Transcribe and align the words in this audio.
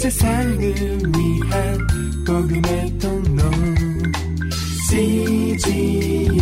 세상을 0.00 0.58
위한 0.58 1.78
복음의 2.26 2.98
통로 2.98 3.42
CGM 4.88 6.32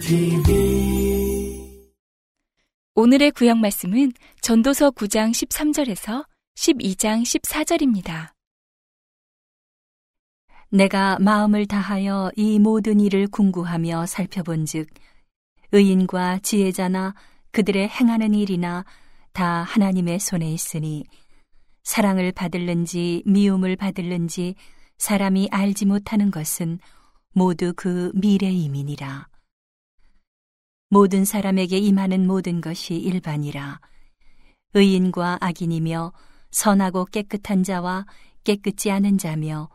TV 0.00 1.76
오늘의 2.94 3.32
구약 3.32 3.58
말씀은 3.58 4.10
전도서 4.40 4.92
9장 4.92 5.32
13절에서 5.32 6.24
12장 6.56 7.24
14절입니다. 7.24 8.32
내가 10.70 11.18
마음을 11.20 11.66
다하여 11.66 12.30
이 12.36 12.58
모든 12.58 13.00
일을 13.00 13.26
궁구하며 13.26 14.06
살펴본즉 14.06 14.88
의인과 15.72 16.38
지혜자나 16.38 17.14
그들의 17.50 17.86
행하는 17.86 18.32
일이나 18.32 18.86
다 19.34 19.62
하나님의 19.62 20.20
손에 20.20 20.50
있으니 20.50 21.04
사랑을 21.86 22.32
받을는지 22.32 23.22
미움을 23.26 23.76
받을는지 23.76 24.56
사람이 24.98 25.50
알지 25.52 25.86
못하는 25.86 26.32
것은 26.32 26.80
모두 27.32 27.72
그 27.76 28.10
미래임이니라. 28.16 29.28
모든 30.90 31.24
사람에게 31.24 31.78
임하는 31.78 32.26
모든 32.26 32.60
것이 32.60 32.96
일반이라. 32.96 33.80
의인과 34.74 35.38
악인이며 35.40 36.12
선하고 36.50 37.04
깨끗한 37.04 37.62
자와 37.62 38.06
깨끗지 38.42 38.90
않은 38.90 39.16
자며 39.16 39.68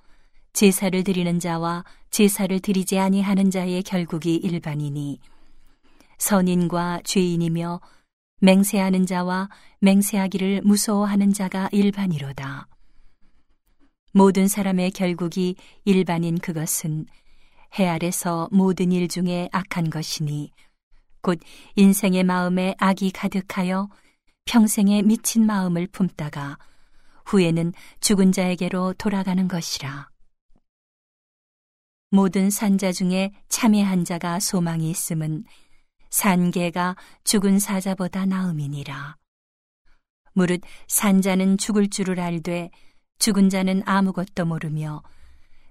제사를 0.51 1.01
드리는 1.05 1.39
자와 1.39 1.85
제사를 2.09 2.59
드리지 2.59 2.99
아니하는 2.99 3.49
자의 3.49 3.81
결국이 3.83 4.35
일반이니 4.35 5.21
선인과 6.17 7.03
죄인이며 7.05 7.79
맹세하는 8.41 9.05
자와 9.05 9.49
맹세하기를 9.81 10.61
무서워하는 10.63 11.31
자가 11.31 11.69
일반이로다. 11.71 12.67
모든 14.13 14.47
사람의 14.47 14.91
결국이 14.91 15.55
일반인 15.85 16.39
그것은 16.39 17.05
해 17.77 17.87
아래서 17.87 18.49
모든 18.51 18.91
일 18.91 19.07
중에 19.07 19.47
악한 19.51 19.91
것이니 19.91 20.51
곧 21.21 21.39
인생의 21.75 22.23
마음에 22.23 22.73
악이 22.79 23.11
가득하여 23.11 23.89
평생에 24.45 25.03
미친 25.03 25.45
마음을 25.45 25.85
품다가 25.87 26.57
후에는 27.25 27.73
죽은 27.99 28.31
자에게로 28.31 28.95
돌아가는 28.97 29.47
것이라. 29.47 30.09
모든 32.09 32.49
산자 32.49 32.91
중에 32.91 33.31
참회한 33.49 34.03
자가 34.03 34.39
소망이 34.39 34.89
있음은 34.89 35.45
산개가 36.11 36.95
죽은 37.23 37.59
사자보다 37.59 38.25
나음이니라. 38.25 39.17
무릇 40.33 40.61
산자는 40.87 41.57
죽을 41.57 41.89
줄을 41.89 42.19
알되 42.19 42.69
죽은 43.19 43.49
자는 43.49 43.81
아무것도 43.85 44.45
모르며 44.45 45.03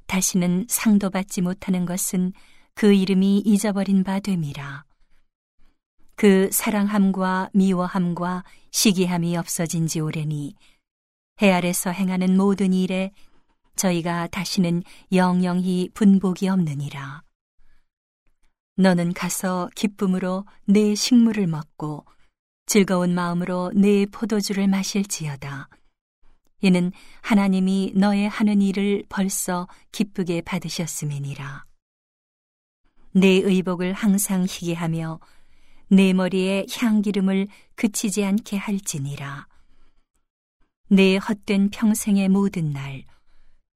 다시는 0.06 0.66
상도 0.68 1.11
받지 1.11 1.41
못하는 1.41 1.86
것은 1.86 2.33
그 2.74 2.92
이름이 2.92 3.42
잊어버린 3.44 4.02
바 4.02 4.18
됨이라. 4.20 4.84
그 6.16 6.50
사랑함과 6.52 7.50
미워함과 7.55 8.44
시기함이 8.70 9.36
없어진 9.36 9.86
지 9.86 10.00
오래니 10.00 10.55
해 11.41 11.52
아래서 11.52 11.91
행하는 11.91 12.36
모든 12.36 12.72
일에 12.72 13.12
저희가 13.77 14.27
다시는 14.27 14.83
영영히 15.12 15.88
분복이 15.94 16.48
없느니라. 16.48 17.22
너는 18.81 19.12
가서 19.12 19.69
기쁨으로 19.75 20.47
내 20.64 20.95
식물을 20.95 21.47
먹고 21.47 22.06
즐거운 22.64 23.14
마음으로 23.14 23.73
내 23.75 24.06
포도주를 24.06 24.69
마실지어다. 24.69 25.69
이는 26.62 26.91
하나님이 27.20 27.92
너의 27.95 28.31
하는 28.31 28.62
일을 28.62 29.05
벌써 29.11 29.69
기쁘게 29.92 30.41
받으셨음이니라. 30.41 31.67
내 33.13 33.29
의복을 33.29 33.92
항상 33.92 34.46
희게 34.48 34.73
하며 34.73 35.20
내 35.89 36.14
머리에 36.14 36.64
향기름을 36.74 37.48
그치지 37.74 38.24
않게 38.24 38.57
할지니라. 38.57 39.46
내 40.89 41.19
헛된 41.19 41.69
평생의 41.69 42.30
모든 42.30 42.73
날, 42.73 43.05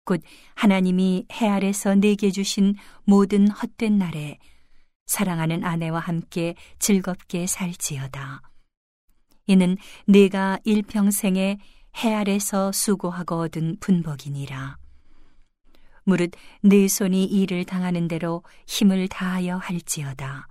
곧 0.06 0.22
하나님이 0.54 1.26
해 1.30 1.48
아래서 1.48 1.94
내게 1.94 2.30
주신 2.30 2.74
모든 3.04 3.48
헛된 3.50 3.98
날에 3.98 4.38
사랑하는 5.06 5.64
아내와 5.64 6.00
함께 6.00 6.54
즐겁게 6.78 7.46
살지어다. 7.46 8.42
이는 9.46 9.76
네가 10.06 10.60
일평생에 10.64 11.58
해 11.96 12.14
아래서 12.14 12.72
수고하고 12.72 13.40
얻은 13.40 13.76
분복이니라. 13.80 14.78
무릇 16.04 16.32
네 16.62 16.88
손이 16.88 17.24
일을 17.24 17.64
당하는 17.64 18.08
대로 18.08 18.42
힘을 18.66 19.08
다하여 19.08 19.56
할지어다. 19.56 20.48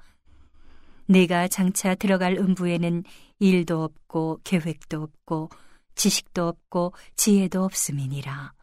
내가 1.06 1.48
장차 1.48 1.96
들어갈 1.96 2.38
음부에는 2.38 3.04
일도 3.40 3.84
없고 3.84 4.40
계획도 4.44 5.02
없고 5.02 5.50
지식도 5.96 6.48
없고 6.48 6.94
지혜도 7.16 7.64
없음이니라. 7.64 8.54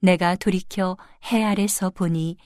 내가 0.00 0.36
돌이켜 0.36 0.96
해 1.30 1.44
아래서 1.44 1.90
보니 1.90 2.36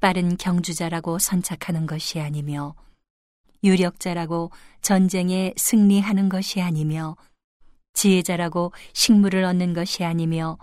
빠른 0.00 0.36
경주자라고 0.36 1.18
선착하는 1.18 1.86
것이 1.86 2.20
아니며 2.20 2.74
유력자라고 3.64 4.50
전쟁에 4.80 5.52
승리하는 5.56 6.28
것이 6.28 6.60
아니며 6.60 7.16
지혜자라고 7.94 8.72
식물을 8.92 9.42
얻는 9.44 9.74
것이 9.74 10.04
아니며 10.04 10.56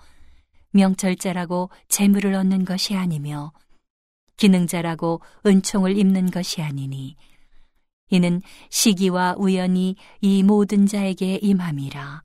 명철자라고 0.72 1.70
재물을 1.90 2.34
얻는 2.34 2.64
것이 2.64 2.96
아니며 2.96 3.52
기능자라고 4.38 5.22
은총을 5.46 5.98
입는 5.98 6.32
것이 6.32 6.62
아니니 6.62 7.16
이는 8.10 8.42
시기와 8.70 9.36
우연이 9.38 9.96
이 10.22 10.44
모든 10.44 10.86
자에게 10.86 11.40
임함이라. 11.42 12.24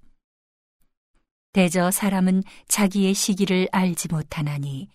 대저 1.53 1.91
사람은 1.91 2.45
자기의 2.69 3.15
시기를 3.15 3.69
알지 3.73 4.09
못하나니 4.09 4.89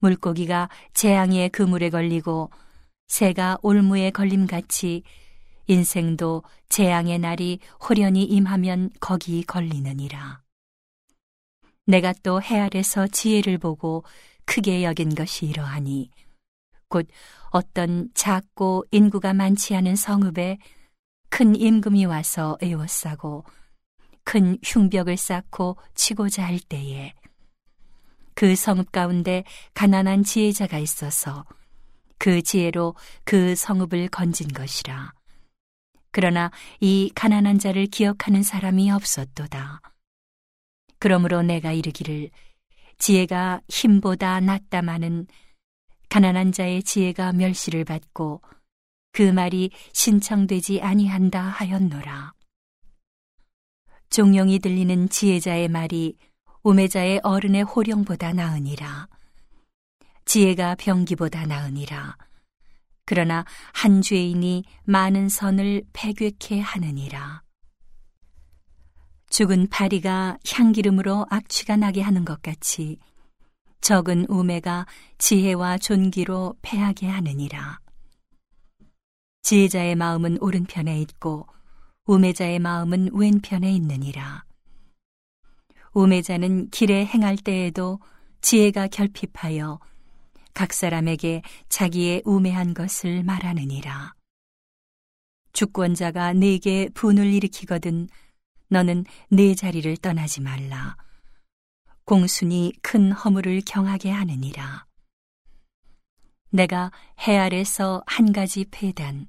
물고기가 0.00 0.68
재앙의 0.94 1.50
그물에 1.50 1.90
걸리고 1.90 2.50
새가 3.08 3.58
올무에 3.62 4.10
걸림같이 4.10 5.02
인생도 5.66 6.42
재앙의 6.68 7.18
날이 7.18 7.58
호련히 7.88 8.24
임하면 8.24 8.90
거기 9.00 9.44
걸리느니라. 9.44 10.42
내가 11.86 12.12
또 12.22 12.40
해 12.40 12.58
아래서 12.60 13.06
지혜를 13.06 13.58
보고 13.58 14.04
크게 14.44 14.84
여긴 14.84 15.14
것이 15.14 15.46
이러하니 15.46 16.10
곧 16.88 17.06
어떤 17.50 18.10
작고 18.14 18.84
인구가 18.90 19.34
많지 19.34 19.74
않은 19.74 19.96
성읍에 19.96 20.58
큰 21.30 21.54
임금이 21.54 22.04
와서 22.06 22.56
에워싸고 22.60 23.44
큰 24.24 24.58
흉벽을 24.62 25.16
쌓고 25.16 25.76
치고자 25.94 26.44
할 26.44 26.58
때에 26.60 27.14
그 28.38 28.54
성읍 28.54 28.92
가운데 28.92 29.42
가난한 29.74 30.22
지혜자가 30.22 30.78
있어서 30.78 31.44
그 32.18 32.40
지혜로 32.40 32.94
그 33.24 33.56
성읍을 33.56 34.10
건진 34.10 34.46
것이라. 34.46 35.12
그러나 36.12 36.52
이 36.78 37.10
가난한 37.16 37.58
자를 37.58 37.86
기억하는 37.86 38.44
사람이 38.44 38.92
없었도다. 38.92 39.80
그러므로 41.00 41.42
내가 41.42 41.72
이르기를 41.72 42.30
지혜가 42.98 43.60
힘보다 43.68 44.38
낫다마는 44.38 45.26
가난한 46.08 46.52
자의 46.52 46.84
지혜가 46.84 47.32
멸시를 47.32 47.84
받고 47.84 48.40
그 49.10 49.22
말이 49.22 49.72
신청되지 49.92 50.80
아니한다 50.80 51.42
하였노라. 51.42 52.34
종용이 54.10 54.60
들리는 54.60 55.08
지혜자의 55.08 55.66
말이 55.66 56.16
우매자의 56.62 57.20
어른의 57.22 57.62
호령보다 57.62 58.32
나으니라. 58.32 59.08
지혜가 60.24 60.74
병기보다 60.76 61.46
나으니라. 61.46 62.16
그러나 63.04 63.44
한 63.72 64.02
죄인이 64.02 64.64
많은 64.84 65.28
선을 65.28 65.84
패괴케 65.92 66.60
하느니라. 66.60 67.42
죽은 69.30 69.68
파리가 69.68 70.38
향기름으로 70.50 71.26
악취가 71.30 71.76
나게 71.76 72.02
하는 72.02 72.24
것 72.24 72.42
같이 72.42 72.98
적은 73.80 74.26
우매가 74.28 74.86
지혜와 75.18 75.78
존귀로 75.78 76.56
패하게 76.60 77.08
하느니라. 77.08 77.78
지혜자의 79.42 79.94
마음은 79.94 80.38
오른편에 80.42 81.00
있고 81.02 81.46
우매자의 82.04 82.58
마음은 82.58 83.10
왼편에 83.12 83.72
있느니라. 83.72 84.47
우매자는 85.92 86.70
길에 86.70 87.04
행할 87.04 87.36
때에도 87.36 88.00
지혜가 88.40 88.88
결핍하여 88.88 89.78
각 90.54 90.72
사람에게 90.72 91.42
자기의 91.68 92.22
우매한 92.24 92.74
것을 92.74 93.22
말하느니라. 93.22 94.14
주권자가 95.52 96.34
내게 96.34 96.88
분을 96.94 97.32
일으키거든 97.32 98.08
너는 98.68 99.04
내 99.30 99.54
자리를 99.54 99.96
떠나지 99.98 100.40
말라. 100.40 100.96
공순이 102.04 102.72
큰 102.82 103.12
허물을 103.12 103.62
경하게 103.66 104.10
하느니라. 104.10 104.86
내가 106.50 106.90
해 107.26 107.36
아래서 107.36 108.02
한 108.06 108.32
가지 108.32 108.64
폐단, 108.70 109.26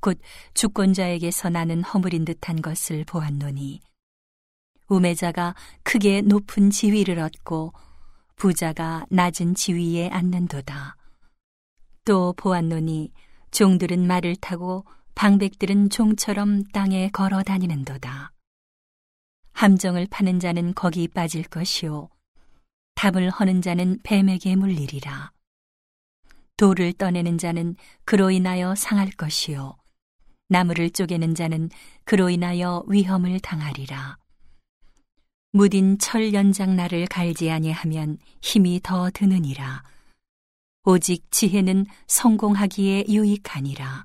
곧 0.00 0.20
주권자에게서 0.54 1.50
나는 1.50 1.82
허물인 1.82 2.24
듯한 2.24 2.62
것을 2.62 3.04
보았노니, 3.04 3.80
우매자가 4.88 5.54
크게 5.82 6.22
높은 6.22 6.70
지위를 6.70 7.18
얻고 7.18 7.72
부자가 8.36 9.06
낮은 9.10 9.54
지위에 9.54 10.08
앉는도다. 10.10 10.96
또 12.04 12.34
보았노니 12.36 13.12
종들은 13.50 14.06
말을 14.06 14.36
타고 14.36 14.84
방백들은 15.14 15.90
종처럼 15.90 16.64
땅에 16.64 17.08
걸어 17.10 17.42
다니는도다. 17.42 18.32
함정을 19.52 20.08
파는 20.10 20.40
자는 20.40 20.74
거기 20.74 21.06
빠질 21.06 21.44
것이요. 21.44 22.08
답을 22.96 23.30
허는 23.30 23.62
자는 23.62 23.98
뱀에게 24.02 24.56
물리리라. 24.56 25.32
돌을 26.56 26.92
떠내는 26.94 27.38
자는 27.38 27.76
그로 28.04 28.30
인하여 28.30 28.74
상할 28.74 29.10
것이요. 29.10 29.76
나무를 30.48 30.90
쪼개는 30.90 31.34
자는 31.34 31.70
그로 32.04 32.30
인하여 32.30 32.84
위험을 32.88 33.40
당하리라. 33.40 34.18
무딘 35.56 35.98
철 35.98 36.34
연장날을 36.34 37.06
갈지 37.06 37.48
아니하면 37.48 38.18
힘이 38.42 38.80
더 38.82 39.08
드느니라. 39.08 39.84
오직 40.84 41.30
지혜는 41.30 41.86
성공하기에 42.08 43.04
유익하니라. 43.08 44.04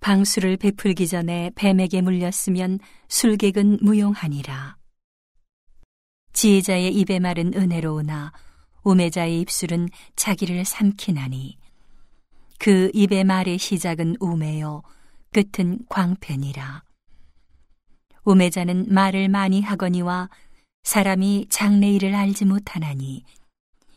방수를 0.00 0.56
베풀기 0.56 1.06
전에 1.06 1.50
뱀에게 1.54 2.00
물렸으면 2.00 2.78
술객은 3.08 3.80
무용하니라. 3.82 4.78
지혜자의 6.32 6.94
입의 6.94 7.20
말은 7.20 7.52
은혜로우나 7.54 8.32
우매자의 8.84 9.42
입술은 9.42 9.90
자기를 10.16 10.64
삼키나니 10.64 11.58
그 12.58 12.90
입의 12.94 13.24
말의 13.24 13.58
시작은 13.58 14.16
우매요 14.18 14.82
끝은 15.30 15.80
광편이라. 15.90 16.82
우매자는 18.24 18.86
말을 18.88 19.28
많이 19.28 19.60
하거니와 19.60 20.30
사람이 20.84 21.46
장래일을 21.48 22.14
알지 22.14 22.44
못하나니 22.44 23.24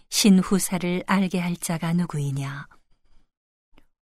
신후사를 0.09 1.03
알게 1.05 1.37
할 1.37 1.57
자가 1.57 1.91
누구이냐. 1.93 2.65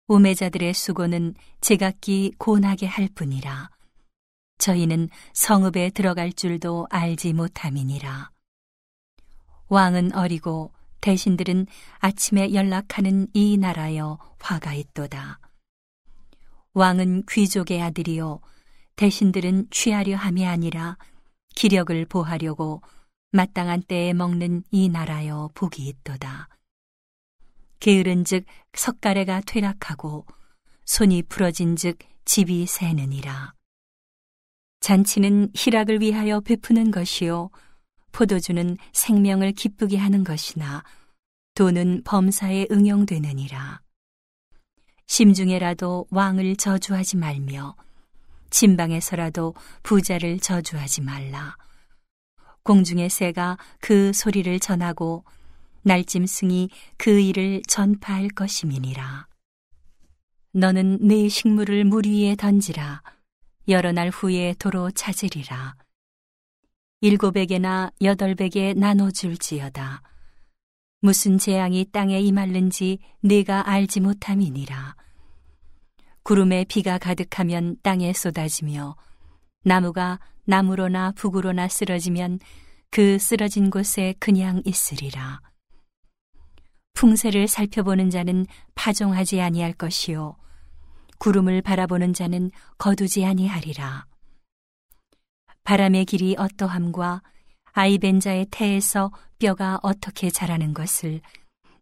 우매자들의 0.07 0.75
수고는 0.75 1.35
제각기 1.63 2.35
고나게 2.37 2.87
할 2.87 3.09
뿐이라. 3.15 3.71
저희는 4.59 5.09
성읍에 5.33 5.91
들어갈 5.91 6.33
줄도 6.33 6.87
알지 6.91 7.33
못함이니라. 7.33 8.31
왕은 9.69 10.15
어리고 10.15 10.71
대신들은 11.01 11.67
아침에 12.01 12.53
연락하는 12.53 13.29
이 13.33 13.57
나라여 13.57 14.19
화가 14.39 14.75
있도다. 14.75 15.41
왕은 16.75 17.25
귀족의 17.31 17.81
아들이요 17.81 18.41
대신들은 18.97 19.69
취하려 19.71 20.17
함이 20.17 20.47
아니라 20.47 20.99
기력을 21.55 22.05
보하려고 22.07 22.83
마땅한 23.33 23.83
때에 23.83 24.13
먹는 24.13 24.63
이 24.71 24.89
나라여 24.89 25.51
복이 25.55 25.87
있도다. 25.87 26.49
게으른즉 27.81 28.47
석가래가 28.75 29.41
퇴락하고 29.47 30.27
손이 30.85 31.25
부러진즉 31.25 31.99
집이 32.25 32.67
새느니라. 32.67 33.55
잔치는 34.81 35.51
희락을 35.55 36.01
위하여 36.01 36.41
베푸는 36.41 36.91
것이요 36.91 37.51
포도주는 38.13 38.77
생명을 38.93 39.53
기쁘게 39.53 39.97
하는 39.97 40.25
것이나 40.25 40.85
돈은 41.55 42.03
범사에 42.05 42.69
응용되느니라. 42.71 43.81
심중에라도 45.07 46.07
왕을 46.11 46.57
저주하지 46.57 47.17
말며 47.17 47.77
진방에서라도 48.55 49.53
부자를 49.83 50.39
저주하지 50.39 51.01
말라. 51.01 51.57
공중의 52.63 53.11
새가 53.11 53.59
그 53.81 54.13
소리를 54.13 54.61
전하고 54.61 55.25
날짐승이 55.83 56.71
그 56.97 57.19
일을 57.19 57.63
전파할 57.67 58.29
것임이니라. 58.29 59.27
너는 60.53 60.99
네 61.01 61.29
식물을 61.29 61.85
물 61.85 62.07
위에 62.07 62.37
던지라. 62.37 63.03
여러 63.67 63.91
날 63.91 64.11
후에 64.11 64.55
도로 64.57 64.93
찾으리라. 64.93 65.75
일곱에게나 67.01 67.91
여덟백에 68.01 68.75
나눠줄지어다. 68.75 70.01
무슨 71.01 71.39
재앙이 71.39 71.87
땅에 71.91 72.21
임할는지 72.21 73.01
네가 73.21 73.69
알지 73.69 73.99
못함이니라. 73.99 74.95
구름에 76.25 76.65
비가 76.65 76.97
가득하면 76.97 77.77
땅에 77.83 78.15
쏟아지며 78.15 78.97
나무가 79.63 80.19
나무로나 80.47 81.13
북으로나 81.13 81.69
쓰러지면 81.69 82.41
그 82.91 83.19
쓰러진 83.19 83.69
곳에 83.69 84.15
그냥 84.19 84.63
있으리라. 84.65 85.43
풍세를 86.95 87.47
살펴보는 87.47 88.09
자는 88.09 88.47
파종하지 88.75 89.43
아니할 89.43 89.75
것이요 89.75 90.37
구름을 91.19 91.61
바라보는 91.61 92.15
자는 92.15 92.51
거두지 92.79 93.27
아니하리라. 93.27 94.07
바람의 95.65 96.07
길이 96.07 96.37
어떠함과 96.39 97.23
아이벤 97.73 98.21
자의 98.21 98.47
태에서 98.51 99.13
뼈가 99.39 99.79
어떻게 99.83 100.31
자라는 100.31 100.73
것을 100.73 101.21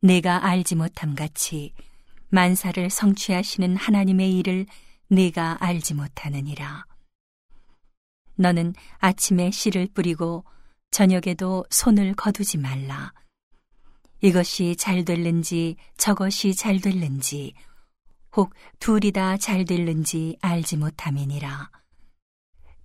내가 0.00 0.44
알지 0.46 0.74
못함 0.74 1.14
같이 1.14 1.74
만사를 2.32 2.88
성취하시는 2.88 3.76
하나님의 3.76 4.38
일을 4.38 4.64
네가 5.08 5.58
알지 5.60 5.92
못하느니라. 5.92 6.86
너는 8.36 8.74
아침에 8.98 9.50
씨를 9.50 9.88
뿌리고 9.92 10.42
저녁에도 10.90 11.66
손을 11.68 12.14
거두지 12.14 12.56
말라. 12.56 13.12
이것이 14.22 14.76
잘 14.76 15.04
될는지 15.04 15.76
저것이 15.98 16.54
잘 16.54 16.80
될는지 16.80 17.52
혹 18.34 18.54
둘이 18.78 19.12
다 19.12 19.36
잘 19.36 19.66
될는지 19.66 20.38
알지 20.40 20.78
못함이니라. 20.78 21.70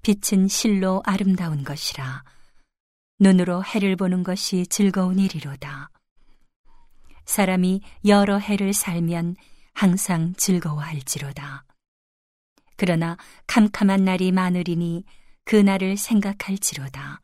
빛은 0.02 0.50
실로 0.50 1.02
아름다운 1.06 1.64
것이라. 1.64 2.26
눈으로 3.20 3.64
해를 3.64 3.96
보는 3.96 4.24
것이 4.24 4.68
즐거운 4.68 5.20
일이로다. 5.20 5.90
사람이 7.28 7.82
여러 8.06 8.38
해를 8.38 8.74
살면 8.74 9.36
항상 9.74 10.34
즐거워할지로다. 10.38 11.66
그러나 12.78 13.18
캄캄한 13.46 14.06
날이 14.06 14.32
많으리니 14.32 15.04
그 15.44 15.56
날을 15.56 15.98
생각할지로다. 15.98 17.22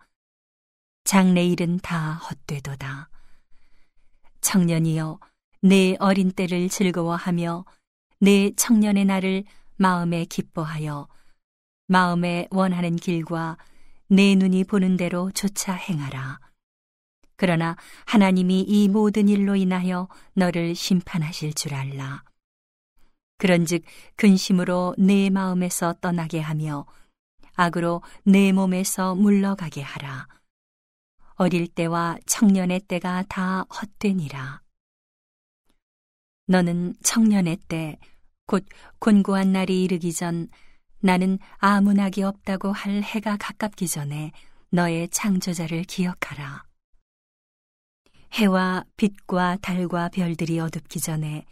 장래일은 1.05 1.79
다 1.79 2.15
헛되도다. 2.15 3.09
청년이여, 4.41 5.19
내 5.61 5.95
어린 5.99 6.31
때를 6.31 6.69
즐거워하며 6.69 7.65
내 8.19 8.51
청년의 8.55 9.05
날을 9.05 9.45
마음에 9.77 10.25
기뻐하여 10.25 11.07
마음에 11.87 12.47
원하는 12.51 12.97
길과 12.97 13.57
내 14.09 14.35
눈이 14.35 14.65
보는 14.65 14.97
대로 14.97 15.31
조차 15.31 15.73
행하라. 15.73 16.39
그러나 17.35 17.75
하나님이 18.05 18.61
이 18.61 18.87
모든 18.87 19.27
일로 19.27 19.55
인하여 19.55 20.07
너를 20.33 20.75
심판하실 20.75 21.53
줄 21.53 21.73
알라. 21.73 22.23
그런즉 23.37 23.83
근심으로 24.15 24.95
내 24.97 25.29
마음에서 25.29 25.93
떠나게 25.99 26.39
하며 26.39 26.85
악으로 27.55 28.01
내 28.23 28.51
몸에서 28.51 29.15
물러가게 29.15 29.81
하라. 29.81 30.27
어릴 31.35 31.67
때와 31.67 32.17
청년의 32.25 32.81
때가 32.81 33.23
다 33.27 33.65
헛되니라. 33.69 34.61
너는 36.45 36.93
청년의 37.03 37.57
때, 37.67 37.97
곧 38.45 38.65
곤고한 38.99 39.51
날이 39.51 39.83
이르기 39.83 40.13
전 40.13 40.47
나는 40.99 41.39
아무 41.57 41.93
낙이 41.93 42.23
없다고 42.23 42.71
할 42.71 43.01
해가 43.01 43.37
가깝기 43.37 43.87
전에 43.87 44.31
너의 44.69 45.09
창조자를 45.09 45.83
기억하라. 45.83 46.63
해와 48.33 48.83
빛과 48.97 49.57
달과 49.61 50.09
별들이 50.09 50.59
어둡기 50.59 50.99
전에 50.99 51.45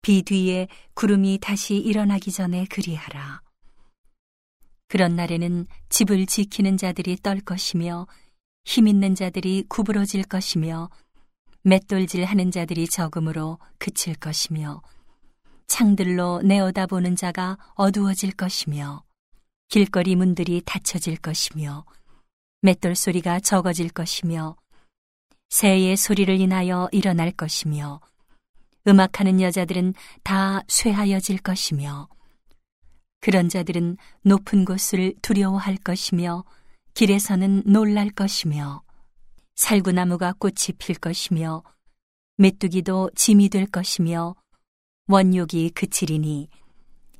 비 0.00 0.22
뒤에 0.22 0.68
구름이 0.94 1.38
다시 1.40 1.76
일어나기 1.76 2.32
전에 2.32 2.64
그리하라. 2.70 3.42
그런 4.88 5.16
날에는 5.16 5.66
집을 5.90 6.26
지키는 6.26 6.78
자들이 6.78 7.16
떨 7.22 7.40
것이며 7.40 8.06
힘 8.64 8.88
있는 8.88 9.14
자들이 9.14 9.64
구부러질 9.68 10.24
것이며 10.24 10.88
맷돌질 11.62 12.24
하는 12.24 12.50
자들이 12.50 12.88
적음으로 12.88 13.58
그칠 13.78 14.14
것이며 14.14 14.80
창들로 15.66 16.40
내어다보는 16.42 17.16
자가 17.16 17.58
어두워질 17.74 18.32
것이며 18.32 19.04
길거리 19.68 20.16
문들이 20.16 20.62
닫혀질 20.64 21.18
것이며 21.18 21.84
맷돌 22.62 22.96
소리가 22.96 23.40
적어질 23.40 23.90
것이며 23.90 24.56
새의 25.52 25.98
소리를 25.98 26.40
인하여 26.40 26.88
일어날 26.92 27.30
것이며 27.30 28.00
음악하는 28.88 29.42
여자들은 29.42 29.92
다 30.22 30.62
쇠하여질 30.66 31.40
것이며 31.40 32.08
그런 33.20 33.50
자들은 33.50 33.98
높은 34.22 34.64
곳을 34.64 35.12
두려워할 35.20 35.76
것이며 35.76 36.44
길에서는 36.94 37.64
놀랄 37.66 38.08
것이며 38.08 38.82
살구나무가 39.54 40.32
꽃이 40.38 40.78
필 40.78 40.96
것이며 40.96 41.62
메뚜기도 42.38 43.10
짐이 43.14 43.50
될 43.50 43.66
것이며 43.66 44.34
원욕이 45.06 45.72
그치리니 45.74 46.48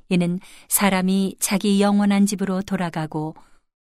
이는 0.09 0.39
사람이 0.69 1.35
자기 1.39 1.79
영원한 1.79 2.25
집으로 2.25 2.63
돌아가고 2.63 3.35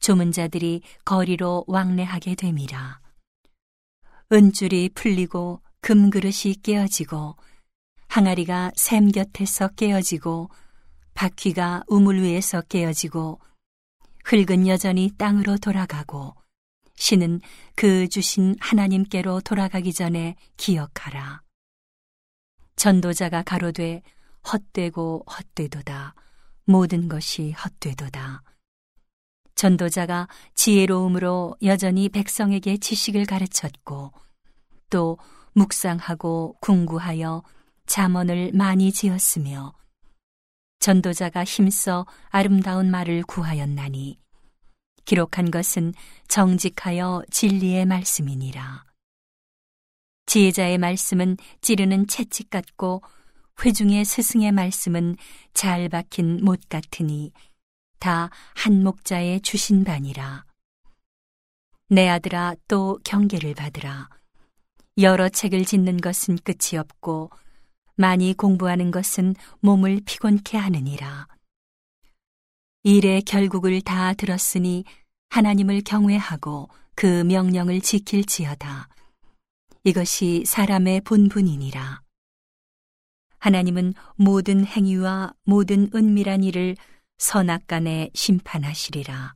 조문 0.00 0.32
자들이 0.32 0.82
거리로 1.04 1.62
왕래하게 1.68 2.34
됨이라. 2.34 3.02
은줄이 4.32 4.88
풀리고 4.94 5.60
금그릇이 5.82 6.54
깨어지고 6.62 7.36
항아리가 8.08 8.72
샘 8.76 9.10
곁에서 9.10 9.68
깨어지고 9.68 10.48
바퀴가 11.12 11.84
우물 11.86 12.22
위에서 12.22 12.62
깨어지고 12.62 13.40
흙은 14.24 14.66
여전히 14.68 15.10
땅으로 15.18 15.58
돌아가고 15.58 16.34
신은 16.94 17.40
그 17.74 18.08
주신 18.08 18.56
하나님께로 18.58 19.42
돌아가기 19.42 19.92
전에 19.92 20.36
기억하라. 20.56 21.42
전도자가 22.76 23.42
가로되 23.42 24.00
헛되고 24.50 25.26
헛되도다. 25.28 26.14
모든 26.64 27.08
것이 27.08 27.50
헛되도다. 27.50 28.42
전도자가 29.54 30.28
지혜로움으로 30.54 31.56
여전히 31.62 32.08
백성에게 32.08 32.78
지식을 32.78 33.26
가르쳤고 33.26 34.12
또 34.92 35.16
묵상하고 35.54 36.58
궁구하여 36.60 37.42
잠언을 37.86 38.52
많이 38.52 38.92
지었으며 38.92 39.72
전도자가 40.80 41.44
힘써 41.44 42.06
아름다운 42.28 42.90
말을 42.90 43.22
구하였나니 43.22 44.18
기록한 45.06 45.50
것은 45.50 45.94
정직하여 46.28 47.22
진리의 47.30 47.86
말씀이니라. 47.86 48.84
지혜자의 50.26 50.76
말씀은 50.76 51.38
찌르는 51.62 52.06
채찍 52.06 52.50
같고 52.50 53.02
회중의 53.64 54.04
스승의 54.04 54.52
말씀은 54.52 55.16
잘 55.54 55.88
박힌 55.88 56.44
못 56.44 56.68
같으니 56.68 57.32
다 57.98 58.30
한 58.54 58.82
목자의 58.84 59.40
주신 59.40 59.84
바니라. 59.84 60.44
내 61.88 62.08
아들아 62.08 62.56
또 62.68 62.98
경계를 63.04 63.54
받으라. 63.54 64.08
여러 64.98 65.28
책을 65.28 65.64
짓는 65.64 65.98
것은 65.98 66.38
끝이 66.44 66.78
없고 66.78 67.30
많이 67.96 68.34
공부하는 68.34 68.90
것은 68.90 69.34
몸을 69.60 70.02
피곤케 70.04 70.58
하느니라. 70.58 71.28
일의 72.82 73.22
결국을 73.22 73.80
다 73.80 74.12
들었으니 74.12 74.84
하나님을 75.30 75.82
경외하고 75.82 76.68
그 76.94 77.24
명령을 77.24 77.80
지킬지어다. 77.80 78.88
이것이 79.84 80.44
사람의 80.46 81.00
본분이니라. 81.02 82.02
하나님은 83.38 83.94
모든 84.16 84.64
행위와 84.64 85.32
모든 85.44 85.90
은밀한 85.94 86.44
일을 86.44 86.76
선악간에 87.18 88.10
심판하시리라. 88.14 89.34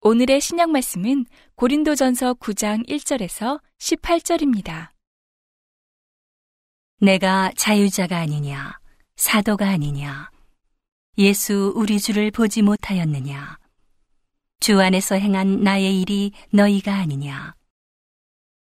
오늘의 0.00 0.40
신약 0.40 0.70
말씀은 0.70 1.26
고린도전서 1.56 2.34
9장 2.34 2.88
1절에서 2.88 3.60
18절입니다. 3.78 4.90
내가 7.00 7.50
자유자가 7.56 8.18
아니냐, 8.18 8.78
사도가 9.16 9.68
아니냐, 9.68 10.30
예수 11.18 11.72
우리 11.74 11.98
주를 11.98 12.30
보지 12.30 12.62
못하였느냐, 12.62 13.58
주 14.60 14.80
안에서 14.80 15.16
행한 15.16 15.64
나의 15.64 16.00
일이 16.00 16.30
너희가 16.52 16.94
아니냐. 16.94 17.54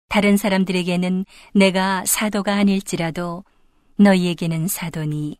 다른 0.07 0.38
사람들에게는 0.38 1.25
내가 1.53 2.05
사도가 2.05 2.55
아닐지라도 2.55 3.43
너희에게는 3.98 4.69
사도니 4.69 5.38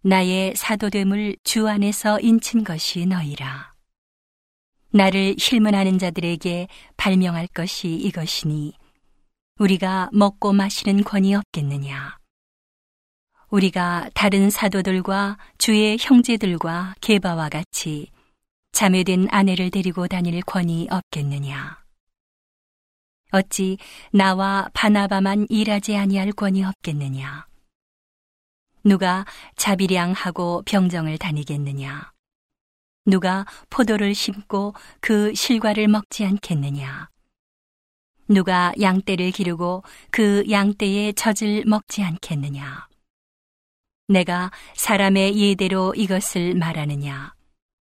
나의 0.00 0.56
사도됨을 0.56 1.36
주 1.44 1.68
안에서 1.68 2.18
인친 2.20 2.64
것이 2.64 3.04
너희라. 3.04 3.77
나를 4.90 5.36
힐문하는 5.38 5.98
자들에게 5.98 6.68
발명할 6.96 7.46
것이 7.48 7.94
이것이니 7.94 8.72
우리가 9.58 10.08
먹고 10.12 10.52
마시는 10.52 11.04
권이 11.04 11.34
없겠느냐. 11.34 12.16
우리가 13.50 14.10
다른 14.14 14.50
사도들과 14.50 15.38
주의 15.56 15.96
형제들과 15.98 16.94
개바와 17.00 17.48
같이 17.48 18.10
자매된 18.72 19.28
아내를 19.30 19.70
데리고 19.70 20.06
다닐 20.06 20.40
권이 20.42 20.88
없겠느냐. 20.90 21.78
어찌 23.32 23.76
나와 24.12 24.68
바나바만 24.72 25.46
일하지 25.50 25.96
아니할 25.96 26.32
권이 26.32 26.64
없겠느냐. 26.64 27.46
누가 28.84 29.26
자비량하고 29.56 30.62
병정을 30.64 31.18
다니겠느냐. 31.18 32.12
누가 33.08 33.46
포도를 33.70 34.14
심고 34.14 34.74
그 35.00 35.34
실과를 35.34 35.88
먹지 35.88 36.26
않겠느냐. 36.26 37.08
누가 38.28 38.74
양떼를 38.78 39.30
기르고 39.30 39.82
그 40.10 40.44
양떼의 40.50 41.14
젖을 41.14 41.64
먹지 41.64 42.02
않겠느냐. 42.02 42.86
내가 44.08 44.50
사람의 44.74 45.38
예대로 45.38 45.94
이것을 45.94 46.54
말하느냐? 46.54 47.32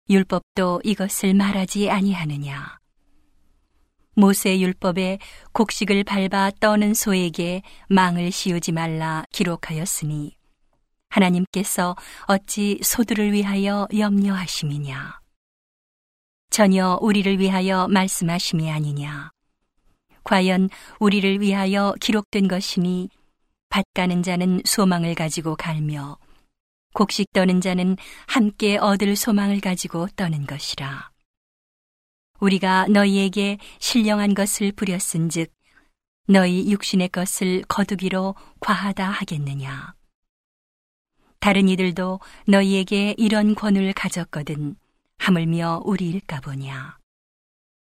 율법도 0.09 0.83
이것을 0.85 1.35
말하지 1.35 1.91
아니하느냐? 1.91 2.79
모세 4.15 4.61
율법에 4.61 5.19
곡식을 5.53 6.05
밟아 6.05 6.53
떠는 6.61 6.95
소에게 6.95 7.63
망을 7.89 8.31
씌우지 8.31 8.71
말라 8.71 9.25
기록하였으니 9.33 10.40
하나님께서 11.11 11.97
어찌 12.27 12.81
소들을 12.83 13.33
위하여 13.33 13.87
염려하심이냐? 13.97 15.21
전혀 16.51 16.99
우리를 17.01 17.39
위하여 17.39 17.87
말씀하심이 17.89 18.71
아니냐? 18.71 19.31
과연 20.25 20.69
우리를 20.99 21.41
위하여 21.41 21.95
기록된 22.01 22.49
것이니 22.49 23.09
밭 23.69 23.85
가는 23.95 24.23
자는 24.23 24.63
소망을 24.65 25.15
가지고 25.15 25.57
갈며 25.57 26.19
곡식 26.93 27.33
떠는 27.33 27.61
자는 27.61 27.97
함께 28.27 28.77
얻을 28.77 29.15
소망을 29.15 29.61
가지고 29.61 30.09
떠는 30.17 30.47
것이라. 30.47 31.11
우리가 32.41 32.87
너희에게 32.89 33.59
신령한 33.79 34.35
것을 34.35 34.73
부렸은즉 34.73 35.53
너희 36.27 36.71
육신의 36.71 37.11
것을 37.11 37.63
거두기로 37.69 38.35
과하다 38.61 39.09
하겠느냐. 39.09 39.95
다른 41.41 41.69
이들도 41.69 42.21
너희에게 42.47 43.15
이런 43.17 43.55
권을 43.55 43.93
가졌거든 43.95 44.77
하물며 45.19 45.83
우리일까 45.85 46.41
보냐. 46.41 46.99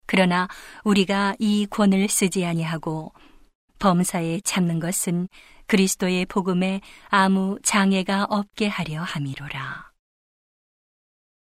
그러나 0.07 0.47
우리가 0.85 1.35
이 1.39 1.67
권을 1.69 2.09
쓰지 2.09 2.45
아니하고 2.45 3.13
범사에 3.79 4.41
참는 4.45 4.79
것은 4.79 5.29
그리스도의 5.67 6.27
복음에 6.27 6.81
아무 7.09 7.59
장애가 7.63 8.27
없게 8.31 8.69
하려 8.69 9.03
함이로라. 9.03 9.91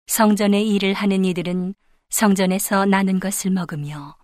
성전의 0.06 0.68
일을 0.68 0.94
하는 0.94 1.24
이들은 1.24 1.74
성전에서 2.08 2.86
나눈 2.86 3.20
것을 3.20 3.50
먹으며 3.50 4.16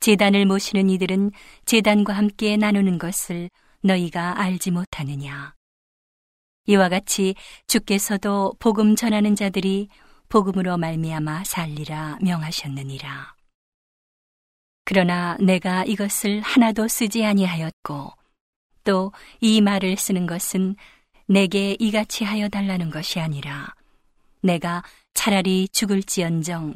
재단을 0.00 0.46
모시는 0.46 0.88
이들은 0.90 1.32
재단과 1.66 2.14
함께 2.14 2.56
나누는 2.56 2.98
것을 2.98 3.50
너희가 3.82 4.40
알지 4.40 4.70
못하느냐. 4.70 5.54
이와 6.70 6.88
같이 6.88 7.34
주께서도 7.66 8.54
복음 8.60 8.94
전하는 8.94 9.34
자들이 9.34 9.88
복음으로 10.28 10.76
말미암아 10.76 11.42
살리라 11.42 12.18
명하셨느니라. 12.22 13.34
그러나 14.84 15.36
내가 15.40 15.84
이것을 15.84 16.40
하나도 16.40 16.86
쓰지 16.86 17.24
아니하였고 17.24 18.12
또 18.84 19.12
이 19.40 19.60
말을 19.60 19.96
쓰는 19.96 20.26
것은 20.26 20.76
내게 21.26 21.76
이같이 21.80 22.22
하여 22.24 22.48
달라는 22.48 22.90
것이 22.90 23.18
아니라 23.18 23.74
내가 24.40 24.84
차라리 25.12 25.68
죽을지언정 25.68 26.74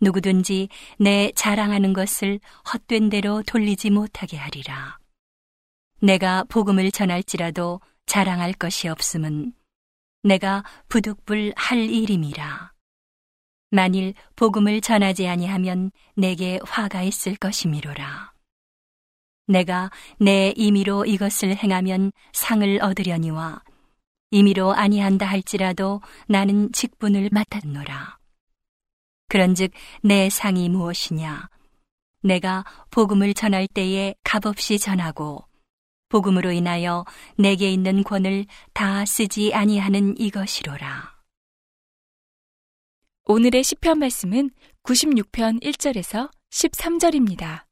누구든지 0.00 0.68
내 1.00 1.32
자랑하는 1.34 1.92
것을 1.92 2.38
헛된 2.72 3.10
대로 3.10 3.42
돌리지 3.42 3.90
못하게 3.90 4.36
하리라. 4.36 4.98
내가 6.00 6.44
복음을 6.44 6.90
전할지라도 6.92 7.80
자랑할 8.10 8.52
것이 8.52 8.88
없음은 8.88 9.52
내가 10.24 10.64
부득불 10.88 11.52
할 11.54 11.78
일임이라. 11.78 12.72
만일 13.70 14.14
복음을 14.34 14.80
전하지 14.80 15.28
아니하면 15.28 15.92
내게 16.16 16.58
화가 16.64 17.04
있을 17.04 17.36
것이미로라. 17.36 18.32
내가 19.46 19.92
내 20.18 20.52
임의로 20.56 21.04
이것을 21.04 21.54
행하면 21.54 22.10
상을 22.32 22.82
얻으려니와 22.82 23.62
임의로 24.32 24.72
아니한다 24.72 25.26
할지라도 25.26 26.00
나는 26.26 26.72
직분을 26.72 27.28
맡았노라. 27.30 28.18
그런즉 29.28 29.70
내 30.02 30.28
상이 30.30 30.68
무엇이냐? 30.68 31.48
내가 32.24 32.64
복음을 32.90 33.34
전할 33.34 33.68
때에 33.68 34.16
값없이 34.24 34.80
전하고 34.80 35.44
복음으로 36.10 36.50
인하여 36.50 37.06
내게 37.38 37.72
있는 37.72 38.04
권을 38.04 38.44
다 38.74 39.06
쓰지 39.06 39.54
아니하는 39.54 40.18
이것이로라. 40.18 41.18
오늘의 43.26 43.62
시편 43.62 44.00
말씀은 44.00 44.50
96편 44.82 45.62
1절에서 45.62 46.30
13절입니다. 46.50 47.64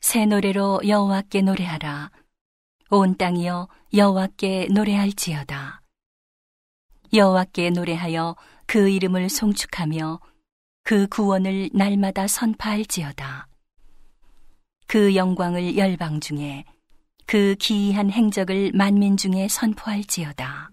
새 0.00 0.26
노래로 0.26 0.80
여호와께 0.86 1.42
노래하라. 1.42 2.10
온 2.90 3.16
땅이여 3.16 3.68
여호와께 3.94 4.68
노래할지어다. 4.72 5.82
여호와께 7.12 7.70
노래하여 7.70 8.34
그 8.66 8.88
이름을 8.88 9.28
송축하며 9.28 10.20
그 10.82 11.06
구원을 11.06 11.70
날마다 11.72 12.26
선파할지어다. 12.26 13.46
그 14.88 15.14
영광을 15.14 15.76
열방 15.76 16.18
중에 16.18 16.64
그 17.30 17.54
기이한 17.60 18.10
행적을 18.10 18.72
만민 18.74 19.16
중에 19.16 19.46
선포할지어다. 19.46 20.72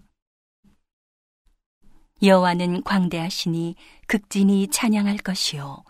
여호와는 2.20 2.82
광대하시니 2.82 3.76
극진히 4.08 4.66
찬양할 4.66 5.18
것이요 5.18 5.84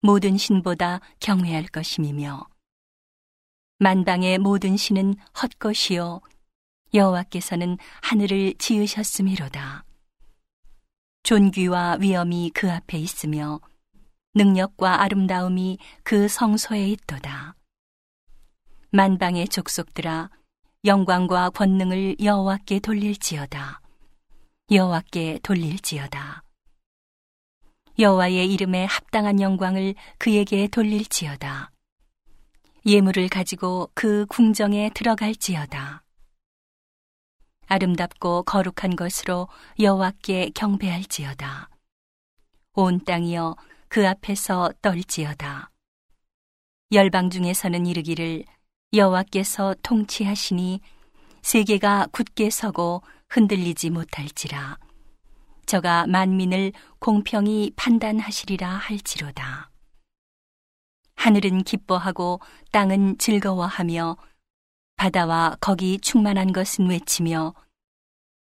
모든 0.00 0.36
신보다 0.36 1.00
경외할 1.18 1.64
것임이며 1.64 2.46
만방의 3.80 4.38
모든 4.38 4.76
신은 4.76 5.16
헛것이요 5.42 6.20
여호와께서는 6.94 7.76
하늘을 8.02 8.54
지으셨음이로다. 8.58 9.84
존귀와 11.24 11.96
위엄이 11.98 12.52
그 12.54 12.70
앞에 12.70 12.96
있으며 12.96 13.58
능력과 14.36 15.02
아름다움이 15.02 15.78
그 16.04 16.28
성소에 16.28 16.86
있도다. 16.90 17.56
만방의 18.92 19.46
족속들아 19.46 20.30
영광과 20.84 21.50
권능을 21.50 22.16
여호와께 22.20 22.80
돌릴지어다. 22.80 23.80
여호와께 24.72 25.38
돌릴지어다. 25.44 26.42
여호와의 28.00 28.52
이름에 28.52 28.86
합당한 28.86 29.40
영광을 29.40 29.94
그에게 30.18 30.66
돌릴지어다. 30.66 31.70
예물을 32.84 33.28
가지고 33.28 33.90
그 33.94 34.26
궁정에 34.26 34.90
들어갈지어다. 34.92 36.02
아름답고 37.68 38.42
거룩한 38.42 38.96
것으로 38.96 39.46
여호와께 39.78 40.50
경배할지어다. 40.56 41.70
온 42.72 43.04
땅이여 43.04 43.54
그 43.86 44.08
앞에서 44.08 44.72
떨지어다. 44.82 45.70
열방 46.90 47.30
중에서는 47.30 47.86
이르기를 47.86 48.44
여호와께서 48.92 49.76
통치하시니 49.82 50.80
세계가 51.42 52.08
굳게 52.10 52.50
서고 52.50 53.02
흔들리지 53.28 53.90
못할지라. 53.90 54.78
저가 55.66 56.08
만민을 56.08 56.72
공평히 56.98 57.70
판단하시리라 57.76 58.68
할지로다. 58.68 59.70
하늘은 61.14 61.62
기뻐하고 61.62 62.40
땅은 62.72 63.18
즐거워하며 63.18 64.16
바다와 64.96 65.56
거기 65.60 66.00
충만한 66.00 66.52
것은 66.52 66.90
외치며 66.90 67.54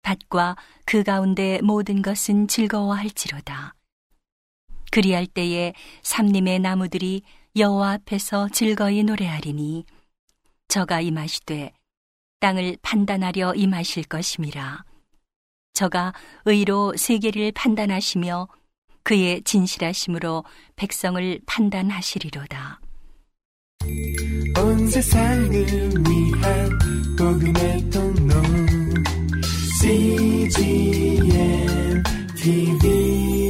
밭과 0.02 0.56
그 0.84 1.04
가운데 1.04 1.60
모든 1.62 2.02
것은 2.02 2.48
즐거워할지로다. 2.48 3.74
그리할 4.90 5.26
때에 5.26 5.72
삼림의 6.02 6.58
나무들이 6.58 7.22
여호와 7.54 7.92
앞에서 7.92 8.48
즐거이 8.48 9.04
노래하리니 9.04 9.86
저가 10.72 11.02
임하시되 11.02 11.70
땅을 12.40 12.78
판단하려 12.80 13.54
임하실 13.56 14.04
것임이라. 14.04 14.86
저가 15.74 16.14
의로 16.46 16.94
세계를 16.96 17.52
판단하시며 17.52 18.48
그의 19.02 19.42
진실하심으로 19.42 20.44
백성을 20.76 21.40
판단하시리로다. 21.44 22.80
온 24.64 24.88
세상을 24.88 25.52
위한 25.52 26.78
복음의 27.18 27.90
통로 27.90 28.32
CGM 29.82 31.22
TV 32.34 33.41